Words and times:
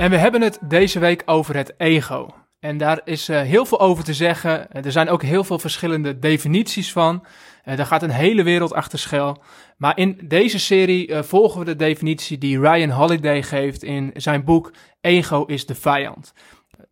En 0.00 0.10
we 0.10 0.16
hebben 0.16 0.42
het 0.42 0.58
deze 0.62 0.98
week 0.98 1.22
over 1.26 1.56
het 1.56 1.74
ego. 1.76 2.28
En 2.60 2.78
daar 2.78 3.00
is 3.04 3.28
uh, 3.28 3.40
heel 3.40 3.64
veel 3.64 3.80
over 3.80 4.04
te 4.04 4.14
zeggen. 4.14 4.72
Er 4.72 4.92
zijn 4.92 5.08
ook 5.08 5.22
heel 5.22 5.44
veel 5.44 5.58
verschillende 5.58 6.18
definities 6.18 6.92
van. 6.92 7.24
Uh, 7.64 7.76
daar 7.76 7.86
gaat 7.86 8.02
een 8.02 8.10
hele 8.10 8.42
wereld 8.42 8.72
achter 8.72 8.98
schuil. 8.98 9.42
Maar 9.76 9.98
in 9.98 10.20
deze 10.24 10.58
serie 10.58 11.22
volgen 11.22 11.58
we 11.58 11.64
de 11.64 11.76
definitie 11.76 12.38
die 12.38 12.60
Ryan 12.60 12.90
Holiday 12.90 13.42
geeft 13.42 13.82
in 13.82 14.10
zijn 14.14 14.44
boek 14.44 14.72
Ego 15.00 15.44
is 15.44 15.66
de 15.66 15.74
vijand. 15.74 16.32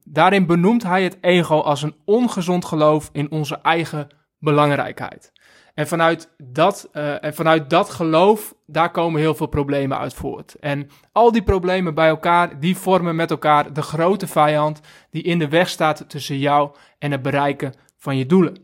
Daarin 0.04 0.46
benoemt 0.46 0.82
hij 0.82 1.02
het 1.02 1.18
ego 1.20 1.60
als 1.60 1.82
een 1.82 1.96
ongezond 2.04 2.65
geloof 2.65 3.09
in 3.12 3.30
onze 3.30 3.59
eigen 3.62 4.09
belangrijkheid. 4.38 5.32
En 5.78 5.87
vanuit 5.87 6.30
dat, 6.38 6.88
uh, 6.92 7.24
en 7.24 7.34
vanuit 7.34 7.70
dat 7.70 7.91
geloof, 7.91 8.55
daar 8.66 8.91
komen 8.91 9.20
heel 9.20 9.34
veel 9.34 9.46
problemen 9.46 9.98
uit 9.98 10.14
voort. 10.14 10.54
En 10.60 10.91
al 11.12 11.32
die 11.32 11.42
problemen 11.42 11.95
bij 11.95 12.09
elkaar, 12.09 12.60
die 12.60 12.77
vormen 12.77 13.16
met 13.16 13.30
elkaar 13.30 13.73
de 13.73 13.82
grote 13.82 14.27
vijand 14.27 14.80
die 15.10 15.23
in 15.23 15.38
de 15.38 15.48
weg 15.48 15.68
staat 15.68 16.04
tussen 16.09 16.38
jou 16.38 16.70
en 16.98 17.10
het 17.10 17.23
bereiken 17.23 17.73
van 17.98 18.16
je 18.16 18.27
doelen. 18.27 18.56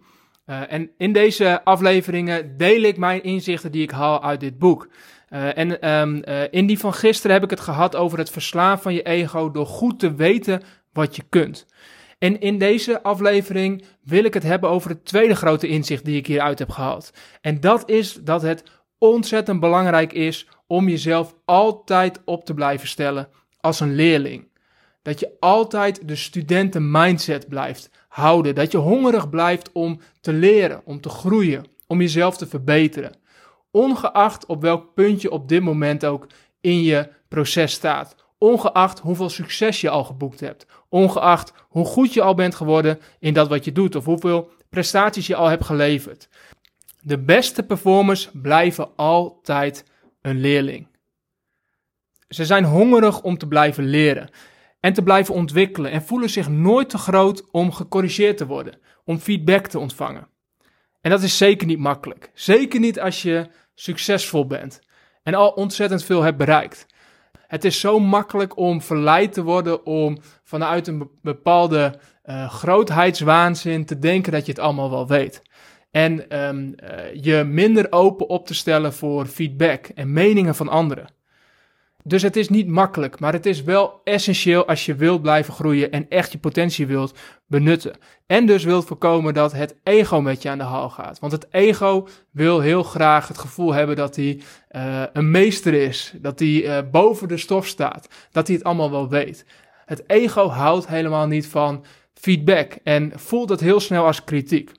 Uh, 0.46 0.72
en 0.72 0.90
in 0.98 1.12
deze 1.12 1.64
afleveringen 1.64 2.56
deel 2.56 2.82
ik 2.82 2.96
mijn 2.96 3.22
inzichten 3.22 3.72
die 3.72 3.82
ik 3.82 3.90
haal 3.90 4.22
uit 4.22 4.40
dit 4.40 4.58
boek. 4.58 4.88
Uh, 5.30 5.58
en 5.58 5.90
um, 5.90 6.22
in 6.50 6.66
die 6.66 6.78
van 6.78 6.94
gisteren 6.94 7.32
heb 7.32 7.44
ik 7.44 7.50
het 7.50 7.60
gehad 7.60 7.96
over 7.96 8.18
het 8.18 8.30
verslaan 8.30 8.80
van 8.80 8.94
je 8.94 9.02
ego 9.02 9.50
door 9.50 9.66
goed 9.66 9.98
te 9.98 10.14
weten 10.14 10.62
wat 10.92 11.16
je 11.16 11.22
kunt. 11.28 11.66
En 12.24 12.40
in 12.40 12.58
deze 12.58 13.02
aflevering 13.02 13.84
wil 14.02 14.24
ik 14.24 14.34
het 14.34 14.42
hebben 14.42 14.70
over 14.70 14.90
het 14.90 15.04
tweede 15.04 15.34
grote 15.34 15.68
inzicht 15.68 16.04
die 16.04 16.16
ik 16.16 16.26
hieruit 16.26 16.58
heb 16.58 16.70
gehaald. 16.70 17.10
En 17.40 17.60
dat 17.60 17.90
is 17.90 18.14
dat 18.14 18.42
het 18.42 18.62
ontzettend 18.98 19.60
belangrijk 19.60 20.12
is 20.12 20.48
om 20.66 20.88
jezelf 20.88 21.34
altijd 21.44 22.20
op 22.24 22.44
te 22.44 22.54
blijven 22.54 22.88
stellen 22.88 23.28
als 23.60 23.80
een 23.80 23.94
leerling. 23.94 24.48
Dat 25.02 25.20
je 25.20 25.36
altijd 25.40 26.08
de 26.08 26.16
studenten 26.16 26.90
mindset 26.90 27.48
blijft 27.48 27.90
houden. 28.08 28.54
Dat 28.54 28.72
je 28.72 28.78
hongerig 28.78 29.30
blijft 29.30 29.72
om 29.72 30.00
te 30.20 30.32
leren, 30.32 30.82
om 30.84 31.00
te 31.00 31.08
groeien, 31.08 31.64
om 31.86 32.00
jezelf 32.00 32.36
te 32.36 32.46
verbeteren. 32.46 33.16
Ongeacht 33.70 34.46
op 34.46 34.62
welk 34.62 34.94
punt 34.94 35.22
je 35.22 35.30
op 35.30 35.48
dit 35.48 35.62
moment 35.62 36.04
ook 36.04 36.26
in 36.60 36.82
je 36.82 37.08
proces 37.28 37.72
staat. 37.72 38.23
Ongeacht 38.38 38.98
hoeveel 38.98 39.28
succes 39.28 39.80
je 39.80 39.90
al 39.90 40.04
geboekt 40.04 40.40
hebt. 40.40 40.66
Ongeacht 40.88 41.52
hoe 41.68 41.84
goed 41.84 42.14
je 42.14 42.22
al 42.22 42.34
bent 42.34 42.54
geworden 42.54 43.00
in 43.18 43.34
dat 43.34 43.48
wat 43.48 43.64
je 43.64 43.72
doet. 43.72 43.94
Of 43.94 44.04
hoeveel 44.04 44.50
prestaties 44.68 45.26
je 45.26 45.36
al 45.36 45.46
hebt 45.46 45.64
geleverd. 45.64 46.28
De 47.00 47.18
beste 47.18 47.62
performers 47.62 48.30
blijven 48.32 48.96
altijd 48.96 49.84
een 50.22 50.40
leerling. 50.40 50.86
Ze 52.28 52.44
zijn 52.44 52.64
hongerig 52.64 53.22
om 53.22 53.38
te 53.38 53.48
blijven 53.48 53.84
leren 53.84 54.30
en 54.80 54.92
te 54.92 55.02
blijven 55.02 55.34
ontwikkelen 55.34 55.90
en 55.90 56.02
voelen 56.02 56.30
zich 56.30 56.48
nooit 56.48 56.90
te 56.90 56.98
groot 56.98 57.50
om 57.50 57.72
gecorrigeerd 57.72 58.36
te 58.36 58.46
worden, 58.46 58.78
om 59.04 59.18
feedback 59.18 59.66
te 59.66 59.78
ontvangen. 59.78 60.28
En 61.00 61.10
dat 61.10 61.22
is 61.22 61.36
zeker 61.36 61.66
niet 61.66 61.78
makkelijk. 61.78 62.30
Zeker 62.34 62.80
niet 62.80 63.00
als 63.00 63.22
je 63.22 63.48
succesvol 63.74 64.46
bent 64.46 64.80
en 65.22 65.34
al 65.34 65.50
ontzettend 65.50 66.04
veel 66.04 66.22
hebt 66.22 66.36
bereikt. 66.36 66.86
Het 67.54 67.64
is 67.64 67.80
zo 67.80 67.98
makkelijk 68.00 68.56
om 68.56 68.82
verleid 68.82 69.32
te 69.32 69.42
worden 69.42 69.86
om 69.86 70.18
vanuit 70.44 70.86
een 70.86 71.10
bepaalde 71.22 71.98
uh, 72.24 72.50
grootheidswaanzin 72.50 73.84
te 73.84 73.98
denken 73.98 74.32
dat 74.32 74.46
je 74.46 74.52
het 74.52 74.60
allemaal 74.60 74.90
wel 74.90 75.06
weet. 75.06 75.42
En 75.90 76.38
um, 76.46 76.74
uh, 76.84 77.14
je 77.22 77.44
minder 77.44 77.86
open 77.90 78.28
op 78.28 78.46
te 78.46 78.54
stellen 78.54 78.92
voor 78.92 79.26
feedback 79.26 79.86
en 79.86 80.12
meningen 80.12 80.54
van 80.54 80.68
anderen. 80.68 81.06
Dus 82.06 82.22
het 82.22 82.36
is 82.36 82.48
niet 82.48 82.68
makkelijk, 82.68 83.20
maar 83.20 83.32
het 83.32 83.46
is 83.46 83.62
wel 83.62 84.00
essentieel 84.04 84.66
als 84.66 84.86
je 84.86 84.94
wilt 84.94 85.22
blijven 85.22 85.54
groeien 85.54 85.90
en 85.90 86.08
echt 86.08 86.32
je 86.32 86.38
potentie 86.38 86.86
wilt 86.86 87.18
benutten. 87.46 87.98
En 88.26 88.46
dus 88.46 88.64
wilt 88.64 88.84
voorkomen 88.84 89.34
dat 89.34 89.52
het 89.52 89.76
ego 89.82 90.20
met 90.20 90.42
je 90.42 90.48
aan 90.48 90.58
de 90.58 90.64
haal 90.64 90.90
gaat. 90.90 91.18
Want 91.18 91.32
het 91.32 91.46
ego 91.50 92.08
wil 92.30 92.60
heel 92.60 92.82
graag 92.82 93.28
het 93.28 93.38
gevoel 93.38 93.72
hebben 93.72 93.96
dat 93.96 94.16
hij 94.16 94.40
uh, 94.70 95.02
een 95.12 95.30
meester 95.30 95.74
is, 95.74 96.14
dat 96.20 96.38
hij 96.38 96.48
uh, 96.48 96.90
boven 96.90 97.28
de 97.28 97.36
stof 97.36 97.66
staat, 97.66 98.08
dat 98.30 98.46
hij 98.46 98.56
het 98.56 98.64
allemaal 98.64 98.90
wel 98.90 99.08
weet. 99.08 99.46
Het 99.84 100.02
ego 100.06 100.48
houdt 100.48 100.86
helemaal 100.86 101.26
niet 101.26 101.46
van 101.46 101.84
feedback 102.14 102.72
en 102.82 103.12
voelt 103.14 103.48
het 103.48 103.60
heel 103.60 103.80
snel 103.80 104.06
als 104.06 104.24
kritiek. 104.24 104.70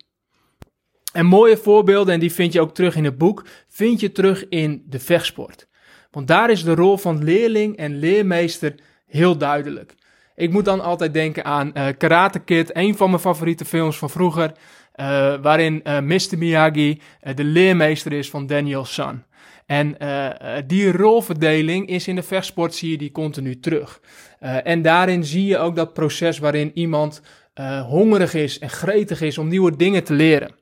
En 1.14 1.26
mooie 1.26 1.58
voorbeelden, 1.58 2.14
en 2.14 2.20
die 2.20 2.34
vind 2.34 2.54
je 2.54 2.62
ook 2.62 2.74
terug 2.74 2.96
in 2.96 3.04
het 3.04 3.18
boek, 3.18 3.46
vind 3.68 4.00
je 4.00 4.12
terug 4.12 4.48
in 4.50 4.84
de 4.88 5.00
vechtsport. 5.00 5.68
Want 6.16 6.28
daar 6.28 6.50
is 6.50 6.64
de 6.64 6.76
rol 6.76 6.98
van 6.98 7.24
leerling 7.24 7.78
en 7.78 8.00
leermeester 8.00 8.76
heel 9.08 9.38
duidelijk. 9.38 9.96
Ik 10.36 10.52
moet 10.52 10.66
dan 10.66 10.82
altijd 10.82 11.14
denken 11.14 11.46
aan 11.46 11.72
uh, 11.74 11.88
Karate 11.98 12.40
Kid, 12.40 12.76
een 12.76 12.98
van 12.98 13.10
mijn 13.10 13.22
favoriete 13.22 13.66
films 13.66 13.98
van 13.98 14.10
vroeger, 14.10 14.52
uh, 14.52 14.56
waarin 15.42 15.82
uh, 15.84 16.00
Mr. 16.00 16.38
Miyagi 16.38 17.02
de 17.36 17.44
leermeester 17.44 18.14
is 18.14 18.30
van 18.30 18.48
Daniel 18.48 18.86
San. 18.86 19.24
En 19.66 19.98
die 20.68 20.92
rolverdeling 20.92 21.88
is 21.88 22.08
in 22.08 22.16
de 22.16 22.24
vechtsport, 22.24 22.76
zie 22.76 22.92
je 22.92 22.98
die 22.98 23.12
continu 23.12 23.60
terug. 23.60 24.02
en 24.40 24.82
daarin 24.82 25.24
zie 25.24 25.46
je 25.46 25.58
ook 25.58 25.76
dat 25.76 25.94
proces 25.94 26.40
waarin 26.40 26.72
iemand 26.74 27.22
hongerig 27.88 28.34
is 28.34 28.60
en 28.60 28.70
gretig 28.70 29.22
is 29.22 29.38
om 29.38 29.48
nieuwe 29.48 29.76
dingen 29.76 30.04
te 30.04 30.14
leren. 30.14 30.56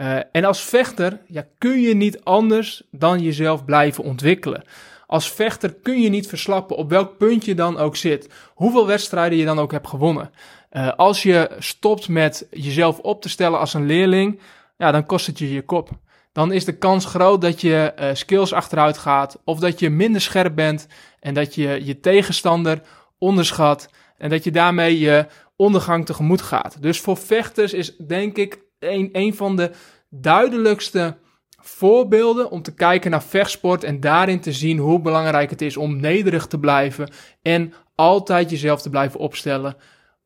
Uh, 0.00 0.18
en 0.32 0.44
als 0.44 0.60
vechter 0.60 1.20
ja, 1.26 1.46
kun 1.58 1.80
je 1.80 1.94
niet 1.94 2.24
anders 2.24 2.82
dan 2.90 3.20
jezelf 3.20 3.64
blijven 3.64 4.04
ontwikkelen. 4.04 4.64
Als 5.06 5.32
vechter 5.32 5.74
kun 5.74 6.00
je 6.00 6.08
niet 6.08 6.28
verslappen 6.28 6.76
op 6.76 6.90
welk 6.90 7.16
punt 7.18 7.44
je 7.44 7.54
dan 7.54 7.78
ook 7.78 7.96
zit. 7.96 8.28
Hoeveel 8.54 8.86
wedstrijden 8.86 9.38
je 9.38 9.44
dan 9.44 9.58
ook 9.58 9.72
hebt 9.72 9.88
gewonnen. 9.88 10.30
Uh, 10.72 10.92
als 10.92 11.22
je 11.22 11.50
stopt 11.58 12.08
met 12.08 12.46
jezelf 12.50 12.98
op 12.98 13.22
te 13.22 13.28
stellen 13.28 13.58
als 13.58 13.74
een 13.74 13.86
leerling, 13.86 14.40
ja, 14.76 14.90
dan 14.90 15.06
kost 15.06 15.26
het 15.26 15.38
je 15.38 15.52
je 15.52 15.62
kop. 15.62 15.90
Dan 16.32 16.52
is 16.52 16.64
de 16.64 16.78
kans 16.78 17.04
groot 17.04 17.40
dat 17.40 17.60
je 17.60 17.92
uh, 17.98 18.08
skills 18.12 18.52
achteruit 18.52 18.98
gaat. 18.98 19.38
Of 19.44 19.58
dat 19.58 19.78
je 19.78 19.90
minder 19.90 20.20
scherp 20.20 20.54
bent. 20.54 20.86
En 21.20 21.34
dat 21.34 21.54
je 21.54 21.84
je 21.84 22.00
tegenstander 22.00 22.80
onderschat. 23.18 23.88
En 24.18 24.30
dat 24.30 24.44
je 24.44 24.50
daarmee 24.50 24.98
je 24.98 25.26
ondergang 25.56 26.06
tegemoet 26.06 26.42
gaat. 26.42 26.82
Dus 26.82 27.00
voor 27.00 27.16
vechters 27.16 27.72
is 27.72 27.96
denk 27.96 28.36
ik 28.36 28.58
een, 28.78 29.34
van 29.34 29.56
de 29.56 29.70
duidelijkste 30.10 31.16
voorbeelden 31.60 32.50
om 32.50 32.62
te 32.62 32.74
kijken 32.74 33.10
naar 33.10 33.22
vechtsport 33.22 33.84
en 33.84 34.00
daarin 34.00 34.40
te 34.40 34.52
zien 34.52 34.78
hoe 34.78 35.00
belangrijk 35.00 35.50
het 35.50 35.62
is 35.62 35.76
om 35.76 35.96
nederig 35.96 36.46
te 36.46 36.58
blijven 36.58 37.10
en 37.42 37.72
altijd 37.94 38.50
jezelf 38.50 38.82
te 38.82 38.90
blijven 38.90 39.20
opstellen 39.20 39.76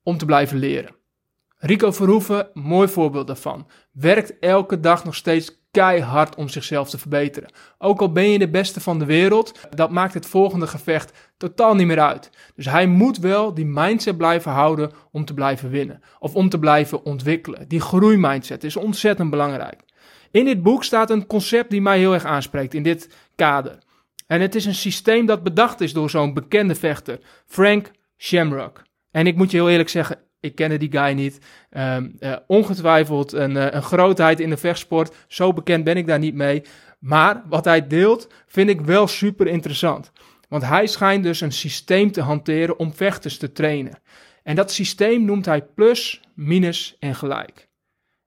om 0.03 0.19
te 0.19 0.25
blijven 0.25 0.59
leren. 0.59 0.97
Rico 1.57 1.93
Verhoeven, 1.93 2.51
mooi 2.53 2.89
voorbeeld 2.89 3.27
daarvan, 3.27 3.67
werkt 3.93 4.39
elke 4.39 4.81
dag 4.81 5.05
nog 5.05 5.15
steeds 5.15 5.60
keihard 5.71 6.35
om 6.35 6.49
zichzelf 6.49 6.91
te 6.91 6.99
verbeteren. 6.99 7.53
Ook 7.79 8.01
al 8.01 8.13
ben 8.13 8.31
je 8.31 8.39
de 8.39 8.51
beste 8.51 8.81
van 8.81 8.99
de 8.99 9.05
wereld, 9.05 9.69
dat 9.71 9.91
maakt 9.91 10.15
het 10.15 10.27
volgende 10.27 10.67
gevecht 10.67 11.33
totaal 11.37 11.75
niet 11.75 11.87
meer 11.87 12.01
uit. 12.01 12.31
Dus 12.55 12.67
hij 12.67 12.87
moet 12.87 13.19
wel 13.19 13.55
die 13.55 13.67
mindset 13.67 14.17
blijven 14.17 14.53
houden 14.53 14.91
om 15.13 15.25
te 15.25 15.35
blijven 15.35 15.71
winnen. 15.71 16.03
Of 16.19 16.35
om 16.35 16.49
te 16.49 16.59
blijven 16.59 17.05
ontwikkelen. 17.05 17.69
Die 17.69 17.81
groeimindset 17.81 18.65
is 18.65 18.77
ontzettend 18.77 19.31
belangrijk. 19.31 19.81
In 20.31 20.45
dit 20.45 20.63
boek 20.63 20.85
staat 20.85 21.11
een 21.11 21.27
concept 21.27 21.71
die 21.71 21.81
mij 21.81 21.99
heel 21.99 22.15
erg 22.15 22.25
aanspreekt 22.25 22.75
in 22.75 22.83
dit 22.83 23.09
kader. 23.35 23.79
En 24.27 24.41
het 24.41 24.55
is 24.55 24.65
een 24.65 24.75
systeem 24.75 25.27
dat 25.27 25.43
bedacht 25.43 25.81
is 25.81 25.93
door 25.93 26.11
zo'n 26.11 26.35
bekende 26.35 26.75
vechter, 26.75 27.21
Frank 27.47 27.91
Shamrock. 28.19 28.83
En 29.11 29.27
ik 29.27 29.37
moet 29.37 29.51
je 29.51 29.57
heel 29.57 29.71
eerlijk 29.71 29.89
zeggen, 29.89 30.19
ik 30.41 30.55
kende 30.55 30.77
die 30.77 30.91
guy 30.91 31.13
niet. 31.13 31.39
Um, 31.71 32.17
uh, 32.21 32.37
ongetwijfeld 32.47 33.33
een, 33.33 33.57
uh, 33.57 33.67
een 33.71 33.83
grootheid 33.83 34.41
in 34.41 34.51
de 34.51 34.57
vechtsport. 34.57 35.15
Zo 35.29 35.53
bekend 35.53 35.85
ben 35.85 35.97
ik 35.97 36.07
daar 36.07 36.19
niet 36.19 36.35
mee. 36.35 36.63
Maar 36.99 37.43
wat 37.49 37.65
hij 37.65 37.87
deelt, 37.87 38.29
vind 38.47 38.71
ik 38.71 38.81
wel 38.81 39.07
super 39.07 39.47
interessant. 39.47 40.13
Want 40.49 40.65
hij 40.65 40.87
schijnt 40.87 41.25
dus 41.25 41.41
een 41.41 41.53
systeem 41.53 42.13
te 42.13 42.21
hanteren 42.21 42.79
om 42.79 42.95
vechters 42.95 43.39
te 43.39 43.53
trainen. 43.53 43.99
En 44.43 44.57
dat 44.57 44.73
systeem 44.73 45.25
noemt 45.25 45.47
hij 45.47 45.63
plus, 45.63 46.21
minus 46.35 46.97
en 46.99 47.15
gelijk. 47.15 47.69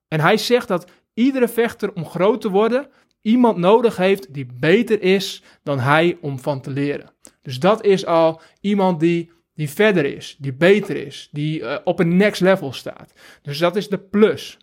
En 0.07 0.19
hij 0.19 0.37
zegt 0.37 0.67
dat 0.67 0.91
iedere 1.13 1.47
vechter 1.47 1.93
om 1.93 2.05
groot 2.05 2.41
te 2.41 2.49
worden 2.49 2.87
iemand 3.23 3.57
nodig 3.57 3.97
heeft 3.97 4.33
die 4.33 4.47
beter 4.59 5.01
is 5.01 5.43
dan 5.63 5.79
hij 5.79 6.17
om 6.21 6.39
van 6.39 6.61
te 6.61 6.71
leren. 6.71 7.11
Dus 7.41 7.59
dat 7.59 7.85
is 7.85 8.05
al 8.05 8.41
iemand 8.61 8.99
die 8.99 9.31
die 9.55 9.69
verder 9.69 10.05
is, 10.05 10.35
die 10.39 10.53
beter 10.53 10.95
is, 10.95 11.29
die 11.31 11.59
uh, 11.59 11.77
op 11.83 11.99
een 11.99 12.17
next 12.17 12.41
level 12.41 12.73
staat. 12.73 13.13
Dus 13.41 13.57
dat 13.57 13.75
is 13.75 13.89
de 13.89 13.97
plus. 13.97 14.57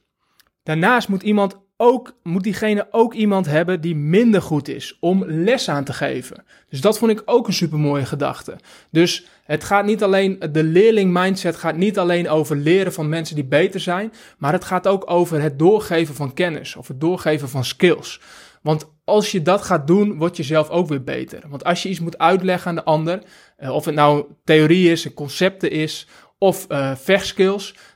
Daarnaast 0.62 1.08
moet 1.08 1.22
iemand 1.22 1.58
ook, 1.76 2.18
moet 2.22 2.42
diegene 2.42 2.88
ook 2.90 3.14
iemand 3.14 3.46
hebben 3.46 3.80
die 3.80 3.96
minder 3.96 4.42
goed 4.42 4.68
is 4.68 4.96
om 5.00 5.24
les 5.24 5.68
aan 5.68 5.84
te 5.84 5.92
geven. 5.92 6.44
Dus 6.68 6.80
dat 6.80 6.98
vond 6.98 7.10
ik 7.10 7.22
ook 7.24 7.46
een 7.46 7.52
supermooie 7.52 8.04
gedachte. 8.04 8.56
Dus 8.90 9.26
het 9.44 9.64
gaat 9.64 9.84
niet 9.84 10.02
alleen, 10.02 10.38
de 10.52 10.64
leerling 10.64 11.12
mindset 11.12 11.56
gaat 11.56 11.76
niet 11.76 11.98
alleen 11.98 12.28
over 12.28 12.56
leren 12.56 12.92
van 12.92 13.08
mensen 13.08 13.34
die 13.34 13.44
beter 13.44 13.80
zijn, 13.80 14.12
maar 14.38 14.52
het 14.52 14.64
gaat 14.64 14.86
ook 14.86 15.10
over 15.10 15.40
het 15.40 15.58
doorgeven 15.58 16.14
van 16.14 16.34
kennis 16.34 16.76
of 16.76 16.88
het 16.88 17.00
doorgeven 17.00 17.48
van 17.48 17.64
skills. 17.64 18.20
Want 18.62 18.90
als 19.10 19.32
je 19.32 19.42
dat 19.42 19.62
gaat 19.62 19.86
doen, 19.86 20.18
word 20.18 20.36
je 20.36 20.42
zelf 20.42 20.68
ook 20.68 20.88
weer 20.88 21.04
beter. 21.04 21.42
Want 21.48 21.64
als 21.64 21.82
je 21.82 21.88
iets 21.88 22.00
moet 22.00 22.18
uitleggen 22.18 22.68
aan 22.68 22.74
de 22.74 22.84
ander, 22.84 23.22
eh, 23.56 23.74
of 23.74 23.84
het 23.84 23.94
nou 23.94 24.24
theorie 24.44 24.90
is, 24.90 25.14
concepten 25.14 25.70
is, 25.70 26.08
of 26.38 26.66
uh, 26.68 26.92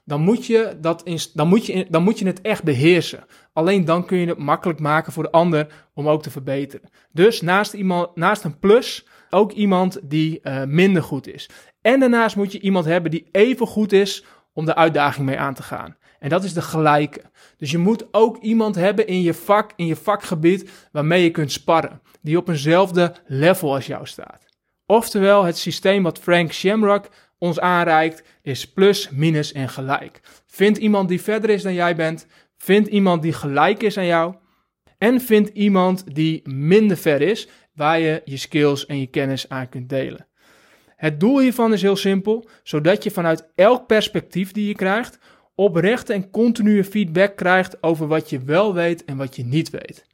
dan 0.05 0.21
moet, 0.21 0.47
je 0.47 0.77
dat 0.81 1.03
dan, 1.35 1.49
moet 1.49 1.67
je, 1.67 1.87
dan 1.89 2.03
moet 2.03 2.19
je 2.19 2.27
het 2.27 2.41
echt 2.41 2.63
beheersen. 2.63 3.25
Alleen 3.53 3.85
dan 3.85 4.07
kun 4.07 4.19
je 4.19 4.27
het 4.27 4.39
makkelijk 4.39 4.81
maken 4.81 5.13
voor 5.13 5.23
de 5.23 5.31
ander 5.31 5.67
om 5.95 6.09
ook 6.09 6.23
te 6.23 6.31
verbeteren. 6.31 6.91
Dus 7.13 7.41
naast, 7.41 7.73
iemand, 7.73 8.17
naast 8.17 8.45
een 8.45 8.59
plus 8.59 9.07
ook 9.31 9.53
iemand 9.53 10.01
die 10.03 10.41
uh, 10.43 10.65
minder 10.65 11.03
goed 11.03 11.29
is. 11.29 11.49
En 11.83 12.01
daarnaast 12.01 12.37
moet 12.37 12.53
je 12.53 12.61
iemand 12.61 12.85
hebben 12.85 13.11
die 13.11 13.29
even 13.33 13.67
goed 13.67 13.93
is 13.93 14.25
om 14.53 14.65
de 14.65 14.75
uitdaging 14.75 15.27
mee 15.27 15.39
aan 15.39 15.55
te 15.55 15.63
gaan. 15.63 15.97
En 16.25 16.31
dat 16.31 16.45
is 16.45 16.53
de 16.53 16.63
gelijke. 16.63 17.23
Dus 17.57 17.71
je 17.71 17.79
moet 17.79 18.07
ook 18.11 18.37
iemand 18.43 18.75
hebben 18.75 19.07
in 19.07 19.23
je 19.23 19.35
vak, 19.35 19.73
in 19.77 19.87
je 19.87 19.97
vakgebied, 19.97 20.71
waarmee 20.93 21.23
je 21.23 21.31
kunt 21.31 21.53
sparren. 21.53 22.01
Die 22.23 22.37
op 22.37 22.49
eenzelfde 22.49 23.15
level 23.27 23.75
als 23.75 23.87
jou 23.87 24.07
staat. 24.07 24.47
Oftewel, 24.87 25.45
het 25.45 25.59
systeem 25.59 26.03
wat 26.03 26.19
Frank 26.19 26.53
Shamrock 26.53 27.09
ons 27.39 27.61
aanreikt, 27.61 28.23
is 28.43 28.73
plus, 28.73 29.11
minus 29.11 29.53
en 29.53 29.69
gelijk. 29.69 30.21
Vind 30.47 30.77
iemand 30.77 31.09
die 31.09 31.21
verder 31.21 31.51
is 31.51 31.63
dan 31.63 31.75
jij 31.75 31.97
bent. 31.97 32.27
Vind 32.57 32.87
iemand 32.87 33.23
die 33.23 33.33
gelijk 33.33 33.83
is 33.83 33.99
aan 33.99 34.07
jou. 34.07 34.35
En 34.99 35.21
vind 35.21 35.49
iemand 35.49 36.15
die 36.15 36.49
minder 36.49 36.97
ver 36.97 37.21
is, 37.21 37.49
waar 37.75 37.99
je 37.99 38.23
je 38.25 38.37
skills 38.37 38.87
en 38.87 39.01
je 39.01 39.07
kennis 39.07 39.49
aan 39.49 39.69
kunt 39.69 39.89
delen. 39.89 40.27
Het 40.97 41.21
doel 41.21 41.39
hiervan 41.39 41.73
is 41.73 41.83
heel 41.83 41.97
simpel, 41.97 42.49
zodat 42.63 43.05
je 43.05 43.11
vanuit 43.11 43.51
elk 43.55 43.87
perspectief 43.87 44.53
die 44.53 44.67
je 44.67 44.75
krijgt, 44.75 45.19
oprechte 45.55 46.13
en 46.13 46.31
continue 46.31 46.85
feedback 46.85 47.37
krijgt 47.37 47.83
over 47.83 48.07
wat 48.07 48.31
je 48.31 48.43
wel 48.43 48.75
weet 48.75 49.05
en 49.05 49.17
wat 49.17 49.37
je 49.37 49.45
niet 49.45 49.71
weet. 49.71 50.05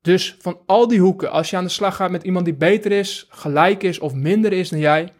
Dus 0.00 0.36
van 0.38 0.60
al 0.66 0.88
die 0.88 1.00
hoeken, 1.00 1.30
als 1.30 1.50
je 1.50 1.56
aan 1.56 1.64
de 1.64 1.70
slag 1.70 1.96
gaat 1.96 2.10
met 2.10 2.22
iemand 2.22 2.44
die 2.44 2.54
beter 2.54 2.92
is, 2.92 3.26
gelijk 3.28 3.82
is 3.82 3.98
of 3.98 4.14
minder 4.14 4.52
is 4.52 4.68
dan 4.68 4.78
jij, 4.78 5.12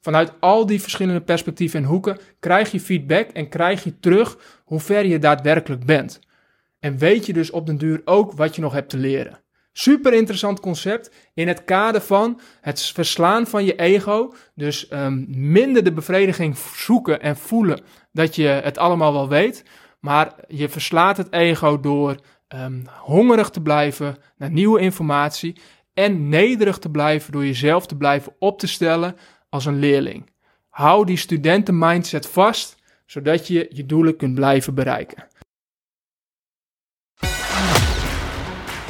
vanuit 0.00 0.32
al 0.40 0.66
die 0.66 0.80
verschillende 0.80 1.20
perspectieven 1.20 1.80
en 1.80 1.86
hoeken 1.86 2.18
krijg 2.40 2.72
je 2.72 2.80
feedback 2.80 3.30
en 3.30 3.48
krijg 3.48 3.84
je 3.84 4.00
terug 4.00 4.38
hoe 4.64 4.80
ver 4.80 5.06
je 5.06 5.18
daadwerkelijk 5.18 5.84
bent. 5.84 6.20
En 6.78 6.98
weet 6.98 7.26
je 7.26 7.32
dus 7.32 7.50
op 7.50 7.66
den 7.66 7.78
duur 7.78 8.02
ook 8.04 8.32
wat 8.32 8.54
je 8.54 8.60
nog 8.60 8.72
hebt 8.72 8.90
te 8.90 8.96
leren. 8.96 9.43
Super 9.76 10.12
interessant 10.12 10.60
concept 10.60 11.10
in 11.34 11.48
het 11.48 11.64
kader 11.64 12.00
van 12.00 12.40
het 12.60 12.82
verslaan 12.82 13.46
van 13.46 13.64
je 13.64 13.76
ego. 13.76 14.34
Dus 14.54 14.90
um, 14.90 15.24
minder 15.28 15.84
de 15.84 15.92
bevrediging 15.92 16.56
zoeken 16.56 17.20
en 17.20 17.36
voelen 17.36 17.80
dat 18.12 18.36
je 18.36 18.46
het 18.46 18.78
allemaal 18.78 19.12
wel 19.12 19.28
weet. 19.28 19.64
Maar 20.00 20.34
je 20.48 20.68
verslaat 20.68 21.16
het 21.16 21.32
ego 21.32 21.80
door 21.80 22.16
um, 22.48 22.84
hongerig 23.00 23.50
te 23.50 23.60
blijven 23.60 24.16
naar 24.36 24.50
nieuwe 24.50 24.80
informatie. 24.80 25.56
En 25.94 26.28
nederig 26.28 26.78
te 26.78 26.90
blijven 26.90 27.32
door 27.32 27.44
jezelf 27.44 27.86
te 27.86 27.96
blijven 27.96 28.32
op 28.38 28.58
te 28.58 28.66
stellen 28.66 29.16
als 29.48 29.64
een 29.64 29.78
leerling. 29.78 30.30
Hou 30.68 31.06
die 31.06 31.16
studentenmindset 31.16 32.26
vast, 32.26 32.76
zodat 33.06 33.46
je 33.46 33.68
je 33.70 33.86
doelen 33.86 34.16
kunt 34.16 34.34
blijven 34.34 34.74
bereiken. 34.74 35.26